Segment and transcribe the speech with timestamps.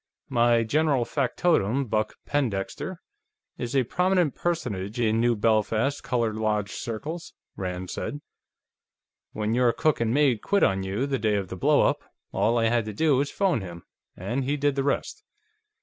[0.29, 2.95] "My general factotum, Buck Pendexter,
[3.59, 8.19] is a prominent personage in New Belfast colored lodge circles," Rand said.
[9.33, 12.01] "When your cook and maid quit on you, the day of the blow up,
[12.31, 13.83] all I had to do was phone him,
[14.17, 15.23] and he did the rest."